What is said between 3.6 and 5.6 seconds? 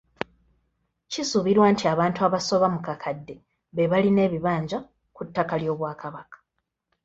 be balina ebibanja ku ttaka